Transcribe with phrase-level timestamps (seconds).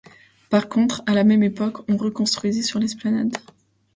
[0.49, 3.37] Par contre, à la même époque, on reconstruisit sur l'esplanade.